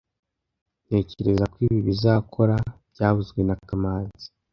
[0.85, 2.55] Ntekereza ko ibi bizakora
[2.93, 4.27] byavuzwe na kamanzi